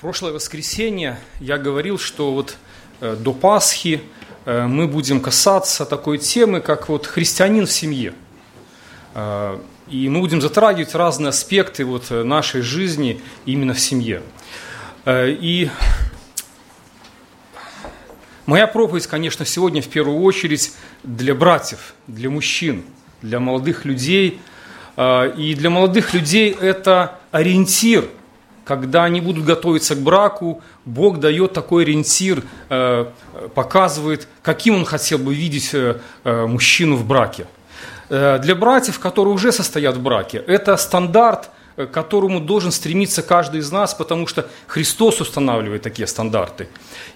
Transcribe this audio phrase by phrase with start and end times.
[0.00, 2.56] Прошлое воскресенье я говорил, что вот
[3.02, 4.00] э, до Пасхи
[4.46, 8.14] э, мы будем касаться такой темы, как вот христианин в семье.
[9.14, 9.58] Э,
[9.88, 14.22] и мы будем затрагивать разные аспекты вот нашей жизни именно в семье.
[15.06, 15.68] И
[18.46, 20.72] моя проповедь, конечно, сегодня в первую очередь
[21.02, 22.84] для братьев, для мужчин,
[23.20, 24.40] для молодых людей.
[24.96, 28.08] И для молодых людей это ориентир–
[28.70, 33.06] когда они будут готовиться к браку, Бог дает такой ориентир, э,
[33.52, 37.46] показывает, каким Он хотел бы видеть э, э, мужчину в браке.
[38.08, 43.72] Для братьев, которые уже состоят в браке, это стандарт, к которому должен стремиться каждый из
[43.72, 46.68] нас, потому что Христос устанавливает такие стандарты.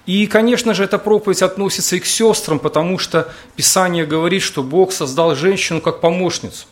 [0.07, 4.93] И, конечно же, эта проповедь относится и к сестрам, потому что Писание говорит, что Бог
[4.93, 6.67] создал женщину как помощницу.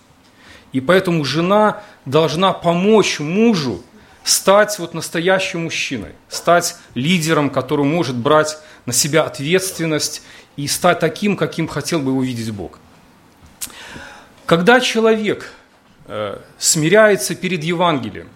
[0.73, 3.83] И поэтому жена должна помочь мужу
[4.25, 10.23] стать вот настоящим мужчиной, стать лидером, который может брать на себя ответственность
[10.57, 12.79] и стать таким, каким хотел бы увидеть Бог.
[14.47, 15.53] Когда человек
[16.07, 18.29] э, смиряется перед Евангелием,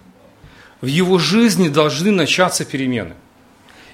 [0.81, 3.15] в его жизни должны начаться перемены.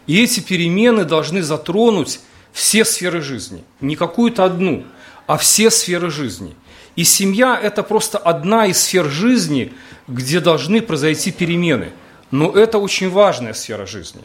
[0.07, 2.21] И эти перемены должны затронуть
[2.53, 3.65] все сферы жизни.
[3.81, 4.85] Не какую-то одну,
[5.27, 6.55] а все сферы жизни.
[6.97, 9.73] И семья– это просто одна из сфер жизни,
[10.09, 11.93] где должны произойти перемены.
[12.31, 14.23] Но это очень важная сфера жизни.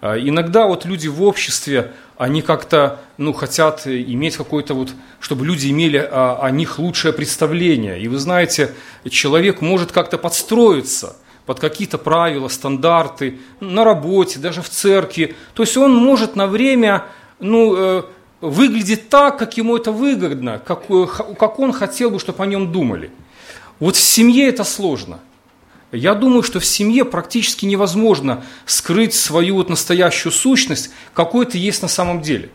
[0.00, 5.70] А, иногда вот люди в обществе, они как-то ну, хотят иметь какой-то вот, чтобы люди
[5.70, 8.00] имели о, о них лучшее представление.
[8.00, 8.74] И вы знаете,
[9.08, 15.36] человек может как-то подстроиться под какие-то правила, стандарты на работе, даже в церкви.
[15.54, 17.06] То есть он может на время
[17.38, 18.04] ну,
[18.42, 21.06] выглядеть так, как ему это выгодно, как, э,
[21.38, 23.10] как он хотел бы, чтобы о нем думали.
[23.78, 25.20] Вот в семье это сложно.
[25.92, 31.82] Я думаю, что в семье практически невозможно скрыть свою вот настоящую сущность, какой ты есть
[31.82, 32.50] на самом деле.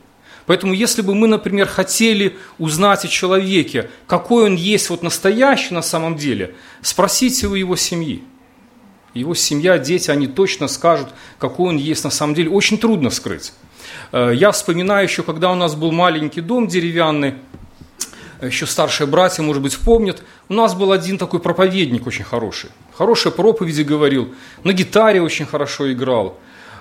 [0.45, 5.81] Поэтому если бы мы, например, хотели узнать о человеке, какой он есть вот настоящий на
[5.81, 8.23] самом деле, спросите у его семьи.
[9.13, 11.09] Его семья, дети, они точно скажут,
[11.39, 12.49] какой он есть на самом деле.
[12.49, 13.53] Очень трудно скрыть.
[14.11, 17.35] Э, я вспоминаю еще, когда у нас был маленький дом деревянный,
[18.41, 22.69] еще старшие братья, может быть, помнят, у нас был один такой проповедник очень хороший.
[22.95, 24.33] Хорошие проповеди говорил,
[24.63, 26.37] на гитаре очень хорошо играл.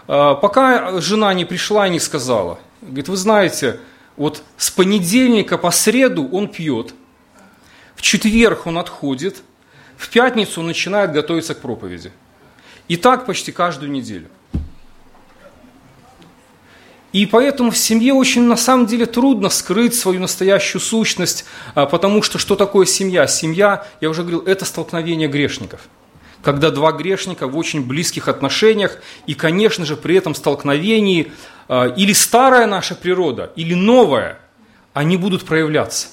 [0.09, 2.59] Э, пока жена не пришла и не сказала.
[2.83, 3.81] Говорит, вы знаете,
[4.17, 6.95] вот с понедельника по среду он пьет,
[7.95, 9.43] в четверг он отходит,
[9.97, 12.13] в пятницу он начинает готовиться к проповеди.
[12.89, 14.29] И так почти каждую неделю.
[17.13, 21.45] И поэтому в семье очень на самом деле трудно скрыть свою настоящую сущность,
[21.75, 23.27] а, потому что что такое семья?
[23.27, 25.81] Семья, я уже говорил, это столкновение грешников.
[26.43, 31.33] Когда два грешника в очень близких отношениях, и, конечно же, при этом столкновении
[31.69, 34.39] а, или старая наша природа, или новая,
[34.93, 36.09] они будут проявляться.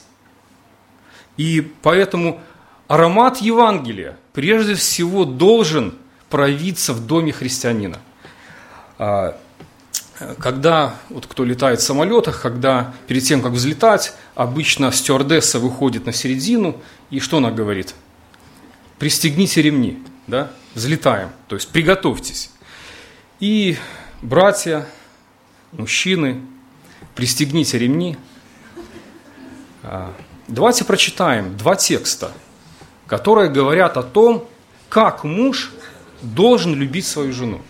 [1.38, 2.40] И поэтому
[2.88, 5.96] аромат Евангелия прежде всего должен
[6.30, 8.00] проявиться в доме христианина.
[10.40, 16.14] Когда, вот кто летает в самолетах, когда перед тем, как взлетать, обычно стюардесса выходит на
[16.14, 17.96] середину, и что она говорит?
[19.00, 22.52] Пристегните ремни, да, взлетаем, то есть приготовьтесь.
[23.40, 23.78] И
[24.22, 24.88] братья,
[25.72, 26.42] мужчины,
[27.16, 28.18] пристегните ремни.
[29.84, 30.14] А,
[30.48, 32.32] давайте прочитаем два текста,
[33.08, 34.48] которые говорят о том,
[34.90, 35.72] как муж
[36.22, 37.62] должен любить свою жену.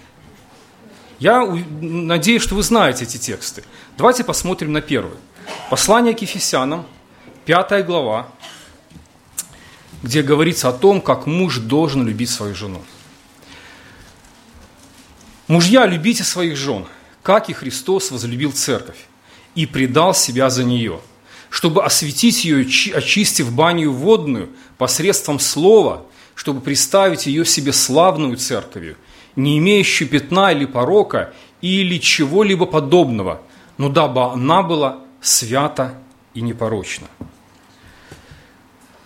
[1.24, 1.46] Я
[1.80, 3.64] надеюсь, что вы знаете эти тексты.
[3.98, 5.16] Давайте посмотрим на первый.
[5.70, 6.86] Послание к Ефесянам,
[7.46, 8.28] пятая глава,
[10.02, 12.84] где говорится о том, как муж должен любить свою жену.
[15.48, 16.88] Мужья, любите своих жен,
[17.22, 19.08] как и Христос возлюбил церковь
[19.56, 21.00] и предал себя за нее,
[21.50, 26.06] чтобы осветить ее, очистив баню водную посредством слова,
[26.36, 28.98] чтобы представить ее себе славную церковью–
[29.36, 33.42] не имеющую пятна или порока или чего-либо подобного,
[33.78, 35.96] но дабы она была свята
[36.34, 37.08] и непорочна.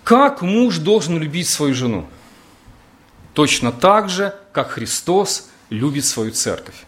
[0.03, 2.07] Как муж должен любить свою жену?
[3.33, 6.85] Точно так же, как Христос любит свою церковь.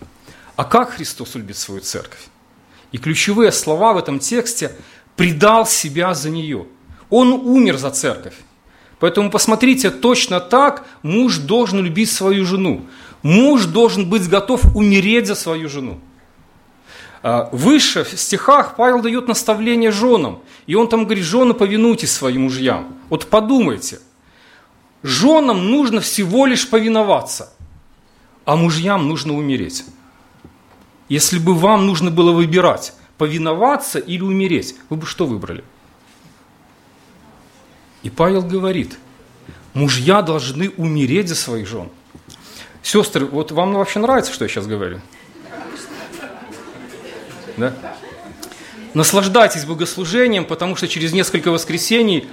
[0.56, 2.28] А как Христос любит свою церковь?
[2.92, 4.75] И ключевые слова в этом тексте
[5.16, 6.66] «предал себя за нее».
[7.10, 8.36] Он умер за церковь.
[9.00, 12.86] Поэтому посмотрите, точно так муж должен любить свою жену.
[13.21, 16.00] Муж должен быть готов умереть за свою жену.
[17.21, 20.39] А, выше в стихах Павел дает наставление женам.
[20.68, 22.95] И он там говорит, жены, повинуйтесь своим мужьям.
[23.10, 24.00] Вот подумайте,
[25.04, 27.54] женам нужно всего лишь повиноваться.
[28.45, 29.86] а мужьям нужно умереть.
[31.07, 35.63] Если бы вам нужно было выбирать, повиноваться или умереть, вы бы что выбрали?
[38.01, 38.98] И Павел говорит,
[39.75, 41.89] мужья должны умереть за своих жен.
[42.92, 45.00] Сестры, вот вам вообще нравится, что я сейчас говорю?
[47.56, 47.72] Да?
[48.96, 52.28] Наслаждайтесь богослужением, потому что через несколько воскресений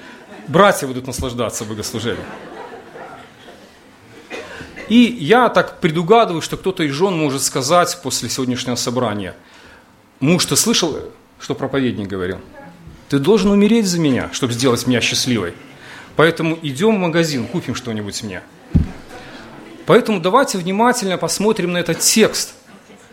[0.49, 2.25] братья будут наслаждаться богослужением.
[4.89, 9.37] И я так предугадываю, что кто-то из жен может сказать после сегодняшнего собрания,
[10.21, 10.99] муж, ты слышал,
[11.39, 12.39] что проповедник говорил?
[13.11, 15.53] Ты должен умереть за меня, чтобы сделать меня счастливой.
[16.17, 18.41] Поэтому идем в магазин, купим что-нибудь мне.
[19.87, 22.55] Поэтому давайте внимательно посмотрим на этот текст,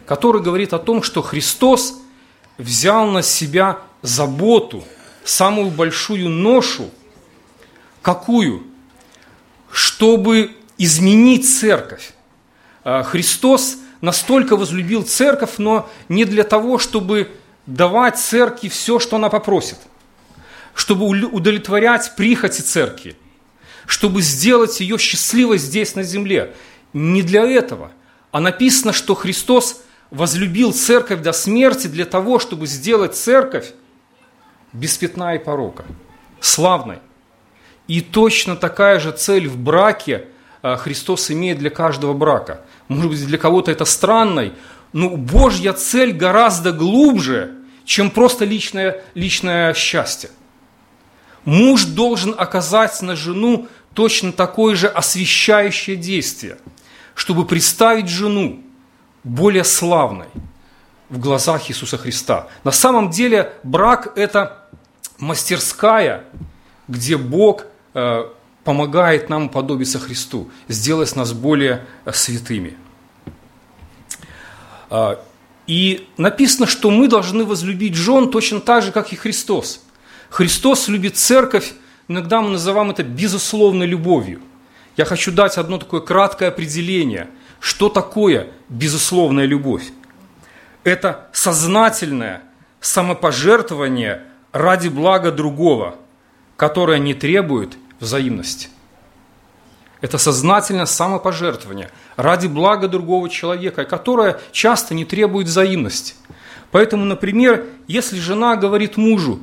[0.07, 1.99] который говорит о том, что Христос
[2.57, 4.83] взял на себя заботу,
[5.23, 6.89] самую большую ношу.
[8.01, 8.63] Какую?
[9.71, 12.13] Чтобы изменить церковь.
[12.83, 17.31] А, Христос настолько возлюбил церковь, но не для того, чтобы
[17.67, 19.77] давать церкви все, что она попросит,
[20.73, 23.15] чтобы удовлетворять прихоти церкви,
[23.85, 26.53] чтобы сделать ее счастливой здесь на земле.
[26.93, 27.91] Не для этого.
[28.31, 33.73] А написано, что Христос возлюбил церковь до смерти для того, чтобы сделать церковь
[34.71, 35.85] без пятна и порока,
[36.39, 36.99] славной.
[37.87, 40.27] И точно такая же цель в браке
[40.61, 42.61] а, Христос имеет для каждого брака.
[42.87, 44.53] Может быть, для кого-то это странной,
[44.93, 50.29] но Божья цель гораздо глубже, чем просто личное, личное счастье.
[51.45, 56.57] Муж должен оказать на жену точно такое же освещающее действие,
[57.15, 58.61] чтобы представить жену
[59.23, 60.27] более славной
[61.09, 62.47] в глазах Иисуса Христа.
[62.63, 64.67] На самом деле брак– это
[65.19, 66.25] мастерская,
[66.87, 68.23] где Бог э,
[68.63, 72.77] помогает нам подобиться Христу, сделать нас более э, святыми.
[74.89, 75.19] А,
[75.67, 79.81] и написано, что мы должны возлюбить жен точно так же, как и Христос.
[80.33, 81.73] Христос любит церковь,
[82.07, 84.41] иногда мы называем это безусловной любовью.
[84.97, 89.91] Я хочу дать одно такое краткое определение, что такое безусловная любовь.
[90.83, 92.41] Это сознательное
[92.81, 95.97] самопожертвование ради блага другого,
[96.57, 98.69] которое не требует взаимности.
[100.01, 106.15] Это сознательное самопожертвование ради блага другого человека, которое часто не требует взаимности.
[106.71, 109.39] Поэтому, например, если жена говорит мужу,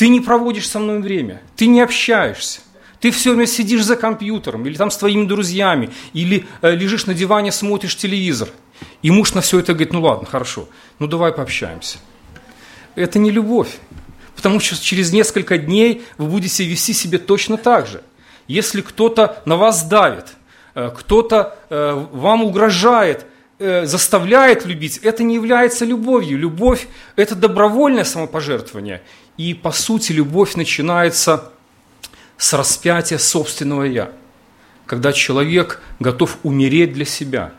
[0.00, 2.62] ты не проводишь со мной время, ты не общаешься,
[3.00, 7.12] ты все время сидишь за компьютером, или там с твоими друзьями, или э, лежишь на
[7.12, 8.48] диване, смотришь телевизор.
[9.02, 11.98] И муж на все это говорит, ну ладно, хорошо, ну давай пообщаемся.
[12.94, 13.76] Это не любовь.
[14.36, 18.02] Потому что через несколько дней вы будете вести себя точно так же.
[18.48, 20.28] Если кто-то на вас давит,
[20.74, 23.26] э, кто-то э, вам угрожает,
[23.58, 26.38] э, заставляет любить, это не является любовью.
[26.38, 29.02] Любовь– это добровольное самопожертвование.
[29.40, 31.50] И, по сути, любовь начинается
[32.36, 34.12] с распятия собственного «я»,
[34.84, 37.54] когда человек готов умереть для себя,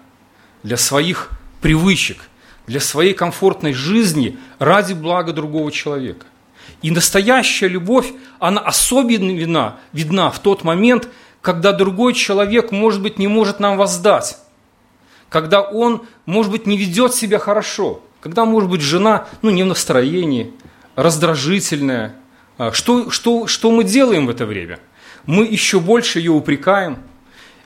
[0.62, 2.30] для своих привычек,
[2.68, 6.28] для своей комфортной жизни ради блага другого человека.
[6.83, 11.10] И настоящая любовь, она особенно видна, видна в тот момент,
[11.42, 14.38] когда другой человек, может быть, не может нам воздать,
[15.30, 19.66] когда он, может быть, не ведет себя хорошо, когда, может быть, жена ну, не в
[19.66, 20.54] настроении,
[20.95, 22.16] раздражительная.
[22.57, 24.80] А что, что, что мы делаем в это время?
[25.26, 27.00] Мы еще больше ее упрекаем,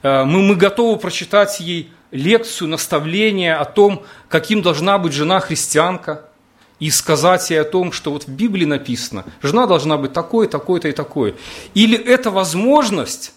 [0.03, 6.29] а, мы, мы готовы прочитать ей лекцию, наставление о том, каким должна быть жена христианка–
[6.79, 10.87] и сказать ей о том, что вот в Библии написано, жена должна быть такой, такой-то
[10.87, 11.35] и такой.
[11.73, 13.33] Или это возможность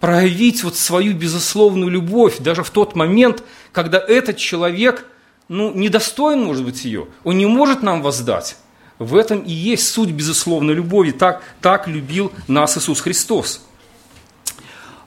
[0.00, 5.06] проявить вот свою безусловную любовь даже в тот момент, когда этот человек
[5.48, 8.56] ну, недостоин, может быть, ее, он не может нам воздать.
[8.98, 11.12] В этом и есть суть безусловной любови.
[11.12, 13.62] Так, так любил нас Иисус Христос.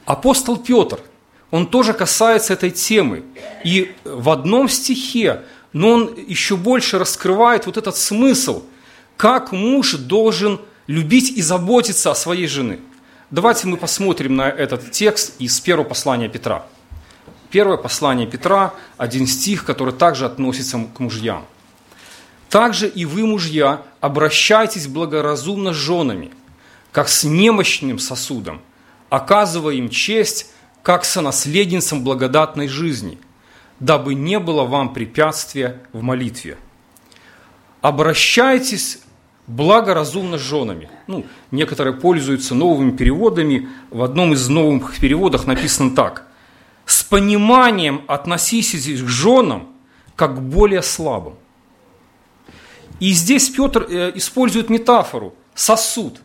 [0.05, 0.99] Апостол Петр,
[1.51, 3.23] он тоже касается этой темы.
[3.63, 5.41] И в одном стихе
[5.73, 8.63] но он еще больше раскрывает вот этот смысл,
[9.17, 12.79] как муж должен любить и заботиться о своей жене.
[13.29, 16.65] Давайте мы посмотрим на этот текст из первого послания Петра.
[17.49, 21.45] Первое послание Петра, один стих, который также относится к мужьям.
[22.51, 26.29] «Также и вы, мужья, обращайтесь благоразумно с женами,
[26.91, 28.61] как с немощным сосудом,
[29.09, 30.51] оказывая им честь,
[30.83, 33.17] как сонаследницам благодатной жизни–
[33.81, 36.57] дабы не было вам препятствия в молитве.
[37.81, 39.01] Обращайтесь
[39.47, 40.87] благоразумно с женами.
[41.07, 43.67] Ну, некоторые пользуются новыми переводами.
[43.89, 46.27] В одном из новых переводов написано так.
[46.85, 49.69] с пониманием относитесь к женам
[50.15, 51.35] как к более слабым.
[53.01, 56.21] И здесь Петр э, использует метафору сосуд.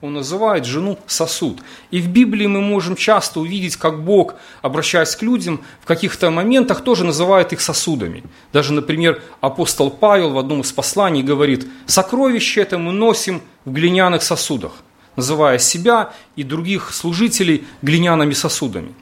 [0.00, 1.60] Он называет жену сосуд.
[1.90, 6.82] И в Библии мы можем часто увидеть, как Бог, обращаясь к людям, в каких-то моментах
[6.82, 8.24] тоже называет их сосудами.
[8.54, 14.22] Даже, например, апостол Павел в одном из посланий говорит, «Сокровище это мы носим в глиняных
[14.22, 14.72] сосудах»,
[15.16, 18.94] называя себя и других служителей глиняными сосудами.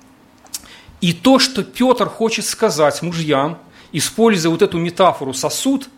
[1.00, 3.59] И то, что Петр хочет сказать мужьям,
[3.93, 5.88] используя вот эту метафору сосуд,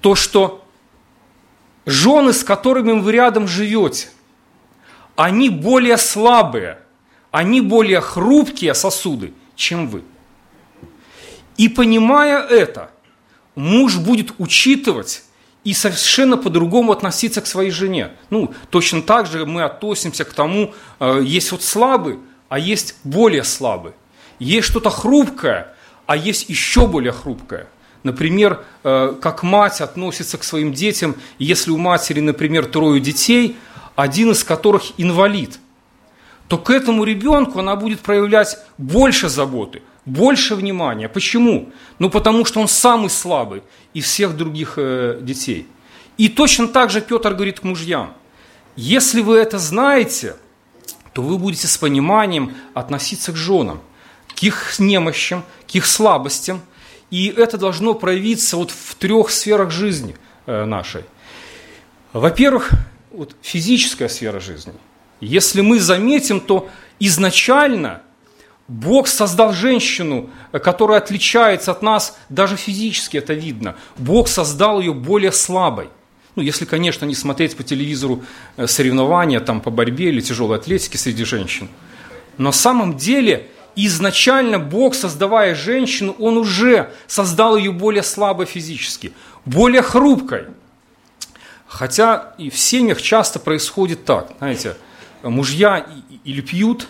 [0.00, 0.64] то, что
[1.86, 4.08] жены, с которыми вы рядом живете,
[5.16, 6.78] они более слабые,
[7.30, 10.02] они более хрупкие сосуды, чем вы.
[11.56, 12.90] И понимая это,
[13.54, 15.24] муж будет учитывать
[15.64, 18.12] и совершенно по-другому относиться к своей жене.
[18.30, 23.44] Ну, точно так же мы относимся к тому, э, есть вот слабый, а есть более
[23.44, 23.92] слабый.
[24.38, 25.74] Есть что-то хрупкое,
[26.06, 27.66] а есть еще более хрупкое.
[28.02, 33.56] Например, э, как мать относится к своим детям, если у матери, например, трое детей,
[33.96, 35.58] один из которых инвалид,
[36.46, 41.08] то к этому ребенку она будет проявлять больше заботы, больше внимания.
[41.08, 41.70] Почему?
[41.98, 43.62] Ну, потому что он самый слабый
[43.94, 45.66] из всех других э, детей.
[46.16, 48.14] И точно так же Петр говорит к мужьям,
[48.76, 50.36] если вы это знаете,
[51.12, 53.80] то вы будете с пониманием относиться к женам
[54.38, 56.60] к их немощам, к их слабостям.
[57.10, 61.04] И это должно проявиться вот в трех сферах жизни э, нашей.
[62.12, 62.70] Во-первых,
[63.10, 64.74] вот физическая сфера жизни.
[65.20, 66.68] Если мы заметим, то
[67.00, 68.02] изначально
[68.68, 73.76] Бог создал женщину, которая отличается от нас, даже физически это видно.
[73.96, 75.88] Бог создал ее более слабой.
[76.36, 78.22] Ну, если, конечно, не смотреть по телевизору
[78.56, 81.68] э, соревнования там, по борьбе или тяжелой атлетике среди женщин.
[82.36, 89.12] Но на самом деле изначально Бог, создавая женщину, Он уже создал ее более слабой физически,
[89.44, 90.46] более хрупкой.
[91.66, 94.76] Хотя и в семьях часто происходит так, знаете,
[95.22, 95.86] мужья
[96.24, 96.88] или пьют,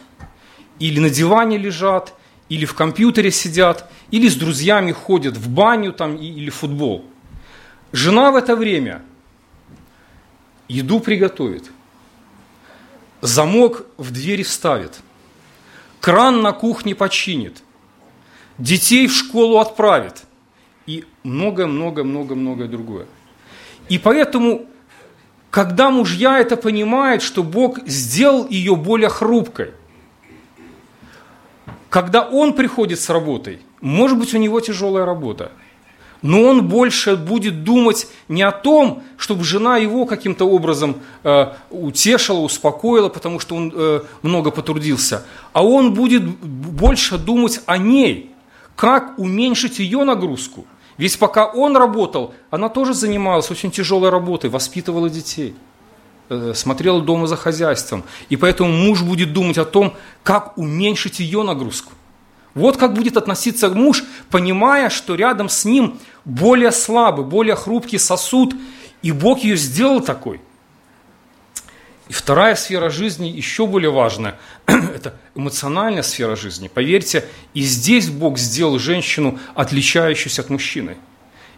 [0.78, 2.14] или на диване лежат,
[2.48, 7.04] или в компьютере сидят, или с друзьями ходят в баню там, или в футбол.
[7.92, 9.02] Жена в это время
[10.68, 11.70] еду приготовит,
[13.20, 15.00] замок в двери вставит–
[16.00, 17.62] кран на кухне починит,
[18.58, 20.24] детей в школу отправит
[20.86, 23.06] и много-много-много-многое другое.
[23.88, 24.66] И поэтому,
[25.50, 29.72] когда мужья это понимают, что Бог сделал ее более хрупкой,
[31.88, 35.52] когда он приходит с работой, может быть, у него тяжелая работа–
[36.22, 42.40] но он больше будет думать не о том, чтобы жена его каким-то образом э, утешила,
[42.40, 48.30] успокоила, потому что он э, много потрудился, а он будет больше думать о ней,
[48.76, 50.66] как уменьшить ее нагрузку.
[50.96, 55.54] Ведь пока он работал, она тоже занималась очень тяжелой работой, воспитывала детей,
[56.28, 58.02] э, смотрела дома за хозяйством.
[58.28, 59.94] И поэтому муж будет думать о том,
[60.24, 61.92] как уменьшить ее нагрузку.
[62.58, 68.54] Вот как будет относиться муж, понимая, что рядом с ним более слабый, более хрупкий сосуд,
[69.02, 70.40] и Бог ее сделал такой.
[72.08, 76.68] И вторая сфера жизни еще более важная– это эмоциональная сфера жизни.
[76.68, 80.96] Поверьте, и здесь Бог сделал женщину, отличающуюся от мужчины.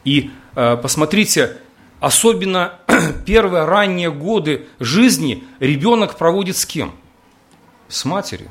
[0.05, 1.57] И э, посмотрите,
[2.01, 2.81] особенно
[3.27, 6.95] первые ранние годы жизни ребенок проводит с кем?
[7.89, 8.51] С матерью.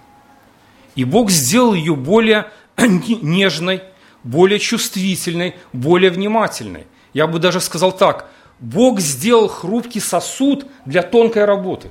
[0.99, 3.83] И Бог сделал ее более нежной,
[4.25, 6.87] более чувствительной, более внимательной.
[7.13, 8.29] Я бы даже сказал так,
[8.59, 11.89] Бог сделал хрупкий сосуд для тонкой работы.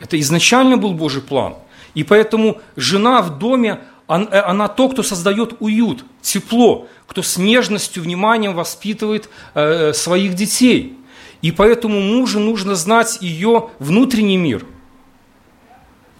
[0.00, 1.56] Это изначально был Божий план.
[1.92, 8.02] И поэтому жена в доме, э, она то, кто создает уют, тепло, кто с нежностью,
[8.02, 10.96] вниманием воспитывает э, своих детей.
[11.42, 14.64] И поэтому мужу нужно знать ее внутренний мир–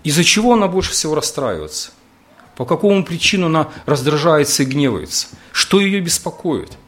[0.09, 1.91] из-за чего она больше всего расстраивается?
[2.57, 5.27] По какому причину она раздражается и гневается?
[5.53, 6.79] Что ее беспокоит?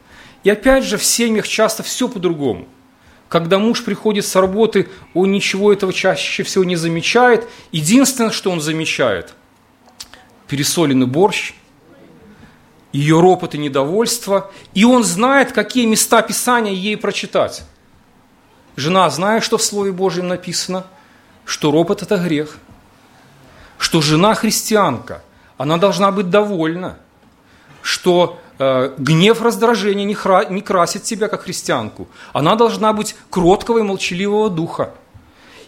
[0.42, 2.66] И опять же, в семьях часто все по-другому.
[3.28, 7.46] Когда муж приходит с работы, он ничего этого чаще всего не замечает.
[7.72, 9.34] Единственное, что он замечает–
[10.48, 11.52] пересоленный борщ,
[12.90, 17.64] ее ропот и недовольство, и он знает, какие места Писания ей прочитать.
[18.76, 20.86] Жена, зная, что в Слове Божьем написано,
[21.44, 22.56] что ропот– это грех–
[23.80, 25.22] что жена христианка,
[25.56, 26.98] она должна быть довольна,
[27.80, 32.06] что э, гнев, раздражение не, хра, не красит тебя как христианку.
[32.34, 34.92] Она должна быть кроткого и молчаливого духа.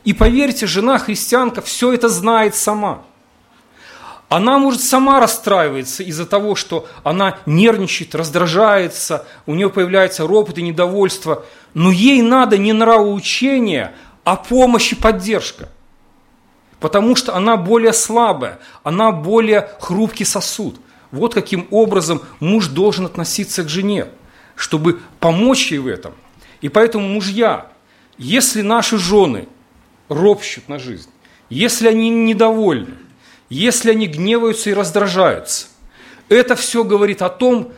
[0.05, 3.03] И поверьте, жена христианка все это знает сама.
[4.29, 10.63] Она может сама расстраиваться из-за того, что она нервничает, раздражается, у нее появляется ропот и
[10.63, 11.47] недовольство.
[11.73, 15.71] Но ей надо не нравоучение, а помощь и поддержка.
[16.83, 20.81] Потому что она более слабая, она более хрупкий сосуд.
[21.13, 24.09] Вот каким образом муж должен относиться к жене,
[24.57, 26.13] чтобы помочь ей в этом.
[26.61, 27.69] И поэтому мужья,
[28.19, 29.47] если наши жены
[30.09, 31.09] ропщут на жизнь,
[31.49, 32.95] если они недовольны,
[33.49, 35.69] если они гневаются и раздражаются,
[36.29, 37.73] это все говорит о том,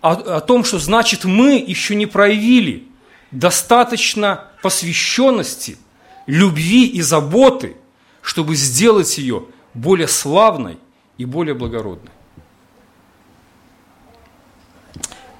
[0.00, 2.86] о, о том, что значит мы еще не проявили
[3.32, 5.76] достаточно посвященности,
[6.28, 7.78] любви и заботы,
[8.24, 10.78] чтобы сделать ее более славной
[11.18, 12.10] и более благородной.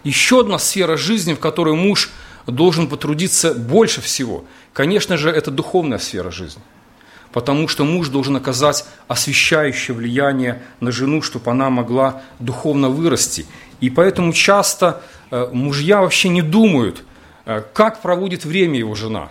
[0.04, 2.10] Еще одна сфера жизни, в которой муж
[2.46, 6.62] должен потрудиться больше всего, конечно же, это духовная сфера жизни
[7.32, 13.44] потому что муж должен оказать освещающее влияние на жену, чтобы она могла духовно вырасти.
[13.80, 17.02] И поэтому часто э, мужья вообще не думают,
[17.44, 19.30] э, как проводит время его жена.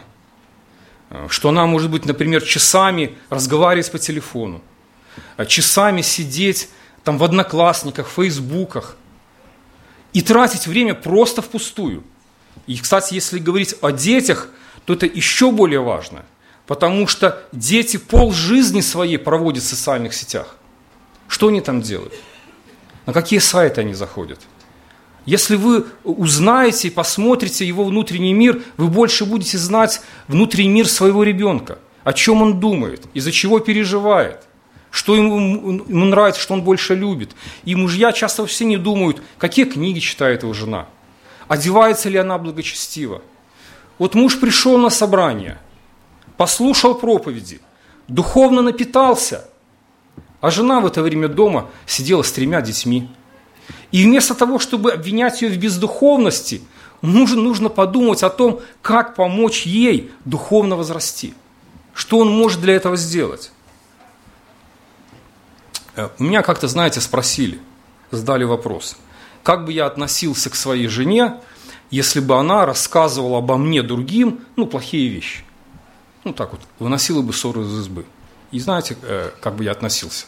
[1.13, 4.61] Э, что она может быть, например, часами разговаривать по телефону,
[5.47, 6.69] часами сидеть
[7.03, 8.97] там в одноклассниках, в фейсбуках
[10.11, 12.03] и тратить время просто впустую.
[12.67, 14.49] И, кстати, если говорить о детях,
[14.85, 16.25] то это еще более важно.
[16.65, 20.55] Потому что дети пол жизни своей проводят в социальных сетях.
[21.27, 22.13] Что они там делают?
[23.05, 24.39] На какие сайты они заходят?
[25.25, 31.23] Если вы узнаете и посмотрите его внутренний мир, вы больше будете знать внутренний мир своего
[31.23, 34.41] ребенка, о чем он думает, из-за чего переживает,
[34.91, 35.37] что ему,
[35.87, 37.31] ему нравится, что он больше любит.
[37.63, 40.87] И мужья часто все не думают, какие книги читает его жена,
[41.47, 43.21] одевается ли она благочестиво.
[43.97, 45.57] Вот муж пришел на собрание–
[46.37, 47.61] послушал проповеди,
[48.07, 49.49] духовно напитался,
[50.41, 53.09] а жена в это время дома сидела с тремя детьми.
[53.91, 56.61] И вместо того, чтобы обвинять ее в бездуховности,
[57.01, 61.33] нужно, нужно подумать о том, как помочь ей духовно возрасти.
[61.93, 63.51] Что он может для этого сделать?
[65.95, 67.59] Э, у меня как-то, знаете, спросили,
[68.11, 68.97] задали вопрос,
[69.43, 71.35] как бы я относился к своей жене,
[71.91, 75.43] если бы она рассказывала обо мне другим, ну, плохие вещи
[76.23, 78.05] ну так вот, выносила бы ссору из избы.
[78.51, 80.25] И знаете, э, как бы я относился?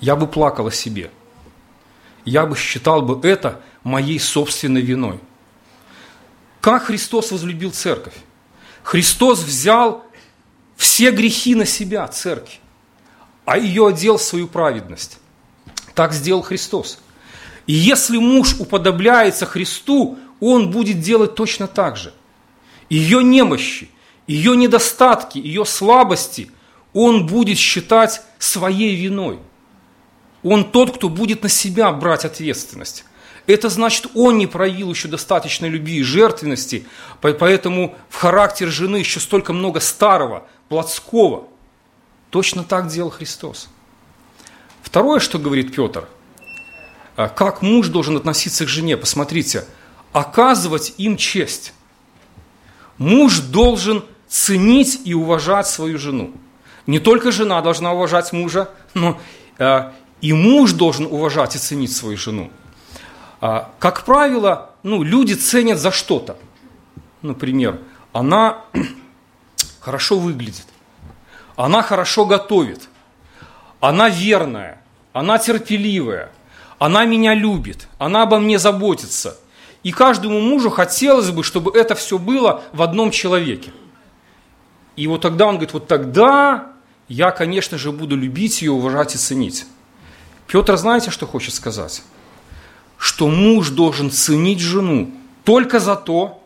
[0.00, 1.10] Я бы плакал о себе.
[2.24, 5.20] Я бы считал бы это моей собственной виной.
[6.60, 8.14] Как Христос возлюбил церковь?
[8.82, 10.04] Христос взял
[10.76, 12.54] все грехи на себя, церкви,
[13.44, 15.18] а ее одел в свою праведность.
[15.94, 16.98] Так сделал Христос.
[17.66, 22.12] И если муж уподобляется Христу, он будет делать точно так же.
[22.90, 23.90] Ее немощи,
[24.26, 26.50] ее недостатки, ее слабости
[26.92, 29.40] он будет считать своей виной.
[30.44, 33.04] Он тот, кто будет на себя брать ответственность.
[33.46, 36.86] Это значит, он не проявил еще достаточной любви и жертвенности,
[37.20, 41.48] поэтому в характер жены еще столько много старого, плотского.
[42.30, 43.68] Точно так делал Христос.
[44.82, 46.08] Второе, что говорит Петр,
[47.16, 49.64] а, как муж должен относиться к жене, посмотрите,
[50.12, 51.72] оказывать им честь.
[52.98, 56.32] Муж должен ценить и уважать свою жену.
[56.86, 59.20] Не только жена должна уважать мужа, но
[59.58, 59.90] э,
[60.24, 62.50] и муж должен уважать и ценить свою жену.
[63.40, 66.38] А, как правило, ну, люди ценят за что-то.
[67.20, 67.78] Например,
[68.12, 68.64] она
[69.80, 70.66] хорошо выглядит,
[71.56, 72.88] она хорошо готовит,
[73.80, 74.80] она верная,
[75.12, 76.30] она терпеливая,
[76.78, 79.36] она меня любит, она обо мне заботится.
[79.82, 83.72] И каждому мужу хотелось бы, чтобы это все было в одном человеке–
[84.96, 86.72] и вот тогда он говорит, вот тогда
[87.08, 89.66] я, конечно же, буду любить ее, уважать и ценить.
[90.46, 92.02] Петр, знаете, что хочет сказать?
[92.98, 95.10] Что муж должен ценить жену
[95.44, 96.42] только за то,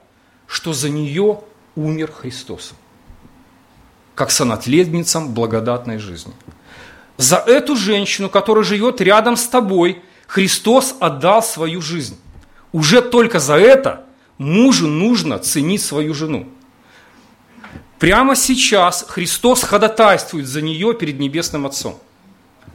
[0.46, 1.40] что за нее
[1.76, 2.72] умер Христос.
[4.14, 6.32] Как сонатледницам благодатной жизни.
[7.16, 12.18] За эту женщину, которая живет рядом с тобой, Христос отдал свою жизнь.
[12.72, 14.04] Уже только за это
[14.38, 16.48] мужу нужно ценить свою жену.
[17.98, 21.98] Прямо сейчас Христос ходатайствует за нее перед Небесным Отцом.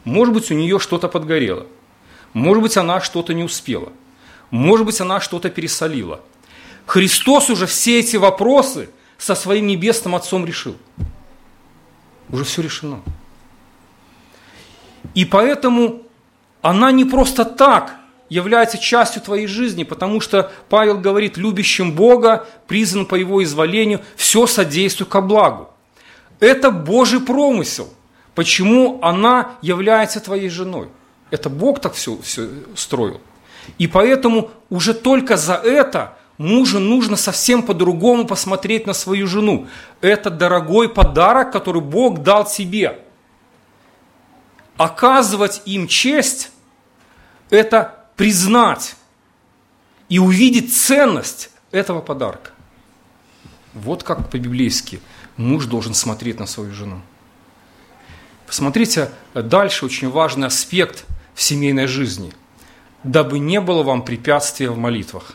[0.03, 1.67] Может быть, у нее что-то подгорело.
[2.33, 3.91] Может быть, она что-то не успела.
[4.51, 6.21] Может быть, она что-то пересолила.
[6.85, 10.75] Христос уже все эти вопросы со своим Небесным Отцом решил.
[12.29, 13.01] Уже все решено.
[15.13, 16.03] И поэтому
[16.61, 17.95] она не просто так
[18.29, 24.47] является частью твоей жизни, потому что Павел говорит, любящим Бога, призван по Его изволению, все
[24.47, 25.69] содействует ко благу.
[26.39, 27.93] Это Божий промысел,
[28.35, 30.89] почему она является твоей женой.
[31.31, 33.21] Это Бог так все, все строил.
[33.77, 39.67] И поэтому уже только за это мужу нужно совсем по-другому посмотреть на свою жену.
[40.01, 42.99] Это дорогой подарок, который Бог дал тебе.
[44.77, 46.51] Оказывать им честь–
[47.49, 48.95] это признать
[50.09, 52.51] и увидеть ценность этого подарка.
[53.73, 54.99] Вот как по-библейски
[55.37, 57.01] муж должен смотреть на свою жену.
[58.53, 62.31] Посмотрите дальше очень важный аспект в семейной жизни.
[63.03, 65.31] Дабы не было вам препятствия в молитвах.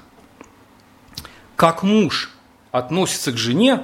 [1.56, 2.30] Как муж
[2.70, 3.82] относится к жене,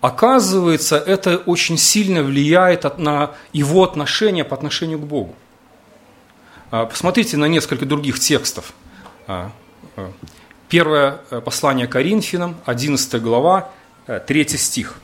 [0.00, 5.36] оказывается, это очень сильно влияет на его отношения по отношению к Богу.
[6.70, 8.72] А, посмотрите на несколько других текстов.
[9.26, 9.52] А,
[9.96, 10.10] а,
[10.70, 13.70] первое послание Коринфянам, 11 глава,
[14.06, 14.96] 3 стих.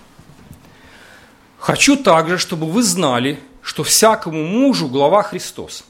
[1.66, 5.85] «Хочу также, чтобы вы знали, что всякому мужу глава Христос,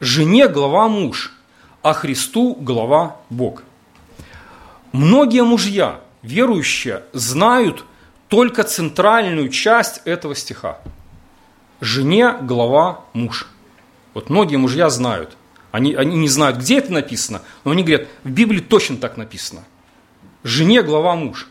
[0.00, 1.34] жене глава муж,
[1.82, 3.64] а Христу глава Бог».
[4.92, 7.84] Многие мужья, верующие, знают
[8.28, 10.78] только центральную часть этого стиха.
[11.82, 13.46] Жене глава муж.
[14.14, 15.36] Вот многие мужья знают.
[15.70, 19.64] Они, они не знают, где это написано, но они говорят, в Библии точно так написано.
[20.44, 21.46] Жене глава муж.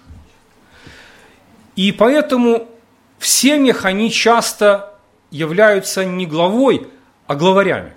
[1.75, 2.72] И поэтому
[3.23, 4.99] в семьях они часто
[5.31, 6.89] являются не главой,
[7.25, 7.93] а главарями.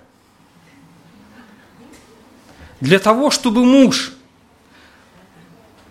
[2.79, 4.13] Для того, чтобы муж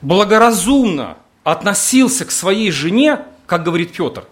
[0.01, 4.25] благоразумно относился к своей жене, как говорит Петр,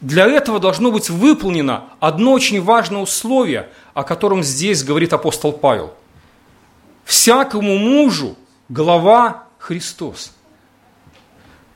[0.00, 5.92] для этого должно быть выполнено одно очень важное условие, о котором здесь говорит апостол Павел.
[7.04, 8.36] Всякому мужу
[8.68, 10.30] глава Христос.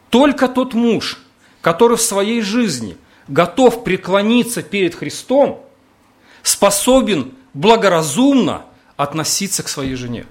[0.09, 1.19] Только тот муж,
[1.61, 2.97] который в своей жизни
[3.29, 5.65] готов преклониться перед Христом,
[6.43, 8.65] способен благоразумно
[8.97, 10.27] относиться к своей жене.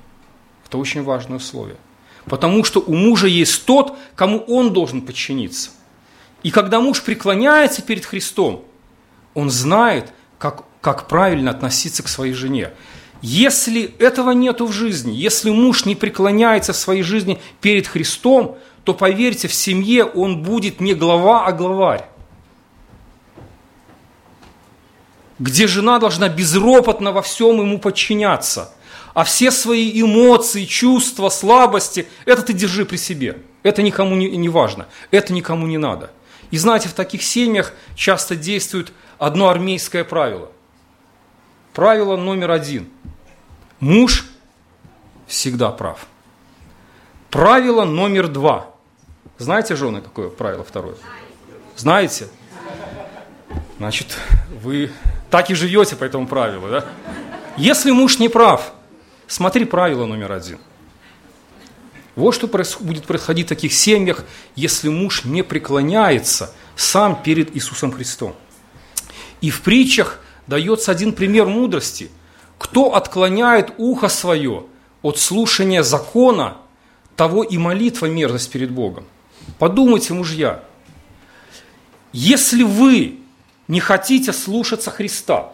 [0.66, 1.78] Это очень важное условие.
[2.26, 5.72] Потому что у мужа есть тот, кому он должен подчиниться.
[6.44, 8.64] И когда муж преклоняется перед Христом,
[9.34, 12.72] он знает, как, как правильно относиться к своей жене.
[13.22, 18.58] Если этого нету в жизни, если муж не преклоняется в своей жизни перед Христом,
[18.90, 22.06] то поверьте, в семье он будет не глава, а главарь.
[25.38, 28.74] Где жена должна безропотно во всем ему подчиняться–
[29.14, 33.42] а все свои эмоции, чувства, слабости, это ты держи при себе.
[33.64, 36.12] Это никому не, не важно, это никому не надо.
[36.52, 40.52] И знаете, в таких семьях часто действует одно армейское правило.
[41.74, 42.88] Правило номер один.
[43.80, 44.26] Муж
[45.28, 46.08] всегда прав.
[47.30, 48.74] Правило номер два.
[49.40, 50.96] Знаете, жены, какое правило второе?
[51.76, 52.28] Знаете?
[53.78, 54.18] Значит,
[54.62, 54.92] вы
[55.32, 56.86] так и живете по этому правилу, да?
[57.58, 58.74] Если муж не прав,
[59.30, 60.58] Смотри правило номер один.
[62.16, 64.26] Вот что будет происходить в таких семьях,
[64.56, 68.36] если муж не преклоняется сам перед Иисусом Христом.
[69.40, 72.10] И в притчах дается один пример мудрости.
[72.58, 74.66] Кто отклоняет ухо свое
[75.04, 76.58] от слушания закона,
[77.16, 79.06] того и молитва мерзость перед Богом.
[79.58, 80.64] Подумайте, мужья,
[82.12, 83.20] если вы
[83.68, 85.54] не хотите слушаться Христа,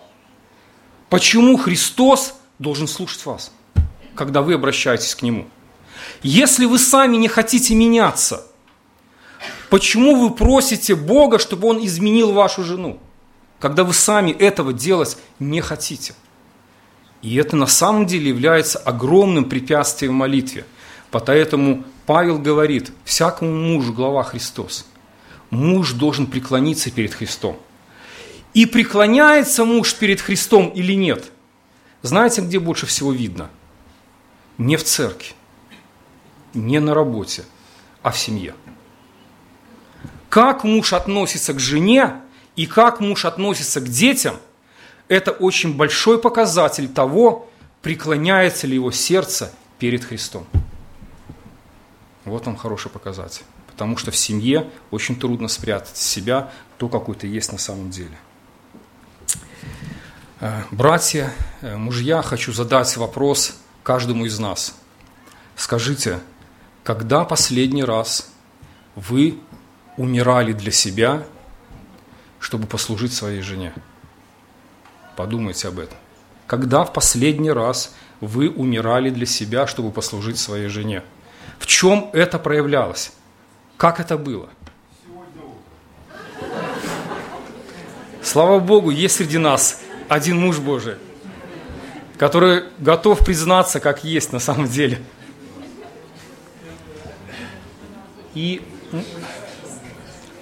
[1.10, 3.52] почему Христос должен слушать вас?
[4.16, 5.48] когда вы обращаетесь к Нему.
[6.24, 8.48] Если вы сами не хотите меняться,
[9.70, 13.00] почему вы просите Бога, чтобы Он изменил вашу жену,
[13.60, 16.16] когда вы сами этого делать не хотите?
[17.22, 20.66] И это на самом деле является огромным препятствием в молитве.
[21.24, 24.86] Поэтому Павел говорит, всякому мужу глава Христос.
[25.50, 27.58] Муж должен преклониться перед Христом.
[28.54, 31.32] И преклоняется муж перед Христом или нет?
[32.02, 33.50] Знаете, где больше всего видно–
[34.58, 35.34] не в церкви,
[36.54, 37.46] не на работе,
[38.02, 38.54] а в семье.
[40.28, 42.22] Как муж относится к жене
[42.58, 44.36] и как муж относится к детям,
[45.08, 47.50] это очень большой показатель того,
[47.82, 50.46] преклоняется ли его сердце перед Христом.
[52.26, 53.44] Вот он хороший показатель.
[53.68, 58.18] Потому что в семье очень трудно спрятать себя то, какой ты есть на самом деле.
[60.42, 64.76] Э, братья, э, мужья, хочу задать вопрос каждому из нас.
[65.56, 66.20] Скажите,
[66.84, 68.32] когда последний раз
[68.96, 69.40] вы
[69.98, 71.24] умирали для себя,
[72.40, 73.74] чтобы послужить своей жене?
[75.16, 75.98] Подумайте об этом.
[76.48, 81.04] Когда в последний раз вы умирали для себя, чтобы послужить своей жене?
[81.60, 83.12] В чем это проявлялось?
[83.78, 84.50] Как это было?
[88.22, 90.96] Слава Богу, есть среди нас один муж Божий,
[92.18, 95.02] который готов признаться, как есть на самом деле.
[98.34, 98.62] И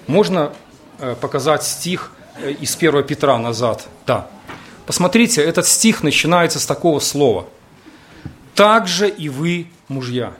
[0.06, 0.52] можно
[0.98, 3.86] э, показать стих э, из 1 Петра назад.
[4.06, 4.28] Да.
[4.86, 7.46] Посмотрите, этот стих начинается с такого слова.
[8.54, 10.34] «Также и вы, мужья».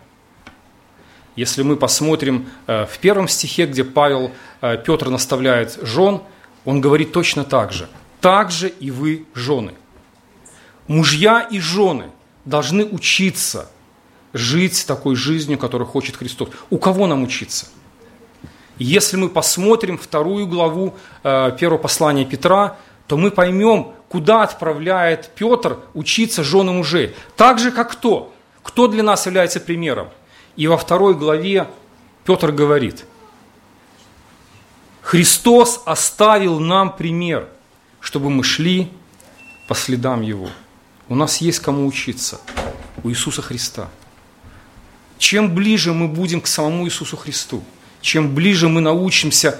[1.37, 6.23] Если мы посмотрим э, в первом стихе, где Павел, Петр наставляет жен,
[6.65, 7.89] он говорит точно так же.
[8.21, 9.75] «Также и вы, жены».
[10.87, 12.11] Мужья и жены
[12.45, 13.71] должны учиться
[14.33, 16.49] жить такой жизнью, которую хочет Христос.
[16.71, 17.69] У кого нам учиться?
[18.79, 25.79] Если мы посмотрим вторую главу э, первого послания Петра, то мы поймем, куда отправляет Петр
[25.95, 27.15] учиться жены мужей.
[27.37, 28.35] Так же, как кто?
[28.63, 30.09] Кто для нас является примером?
[30.57, 31.69] И во второй главе
[32.25, 33.05] Петр говорит,
[35.03, 37.49] Христос оставил нам пример,
[38.01, 38.91] чтобы мы шли
[39.69, 40.49] по следам Его.
[41.09, 42.41] У нас есть кому учиться,
[43.03, 43.89] у Иисуса Христа.
[45.19, 47.63] Чем ближе мы будем к самому Иисусу Христу–
[48.05, 49.59] чем ближе мы научимся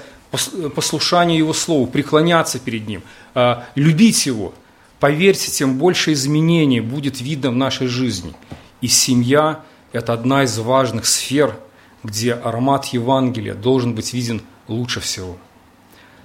[0.75, 3.01] послушанию Его Слову, преклоняться перед Ним,
[3.33, 4.53] а, любить Его,
[4.99, 8.33] поверьте, тем больше изменений будет видно в нашей жизни.
[8.81, 9.61] И семья–
[9.95, 11.57] это одна из важных сфер,
[12.03, 15.37] где аромат Евангелия должен быть виден лучше всего.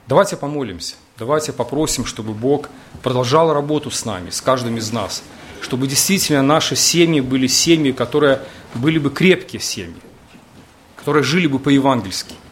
[0.09, 2.69] Давайте помолимся, давайте попросим, чтобы Бог
[3.01, 5.23] продолжал работу с нами, с каждым из нас,
[5.61, 8.43] чтобы действительно наши семьи были семьи, которые
[8.75, 10.03] были бы крепкие семьи,
[10.97, 12.35] которые жили бы по-евангельски–